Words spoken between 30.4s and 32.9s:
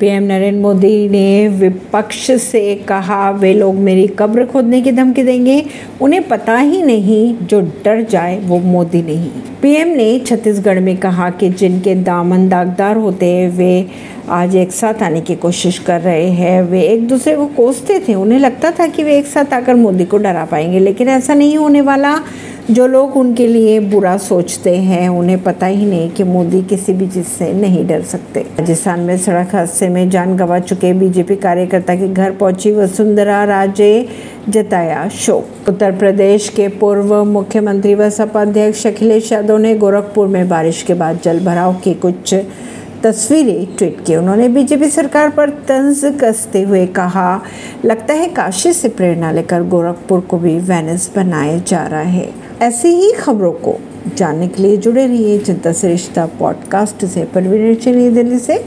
चुके बीजेपी कार्यकर्ता के घर पहुँची